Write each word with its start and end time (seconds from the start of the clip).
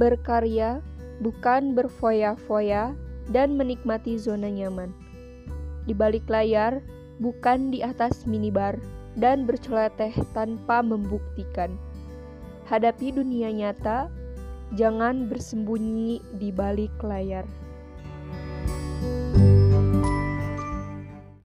berkarya, 0.00 0.80
bukan 1.20 1.76
berfoya-foya, 1.76 2.96
dan 3.28 3.60
menikmati 3.60 4.16
zona 4.16 4.48
nyaman. 4.48 4.96
Di 5.84 5.92
balik 5.92 6.24
layar, 6.32 6.80
bukan 7.20 7.68
di 7.68 7.84
atas 7.84 8.24
minibar, 8.24 8.80
dan 9.20 9.44
berceloteh 9.44 10.16
tanpa 10.32 10.80
membuktikan. 10.80 11.76
Hadapi 12.64 13.12
dunia 13.12 13.52
nyata, 13.52 14.08
jangan 14.72 15.28
bersembunyi 15.28 16.24
di 16.40 16.48
balik 16.48 16.94
layar. 17.04 17.44